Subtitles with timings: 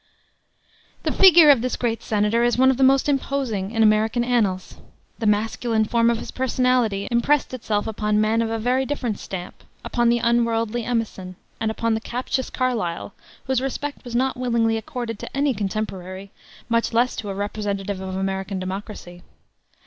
[1.03, 4.77] The figure of this great senator is one of the most imposing in American annals.
[5.19, 9.63] The masculine force of his personality impressed itself upon men of a very different stamp
[9.85, 15.19] upon the unworldly Emerson, and upon the captious Carlyle, whose respect was not willingly accorded
[15.19, 16.31] to any contemporary,
[16.67, 19.21] much less to a representative of American democracy.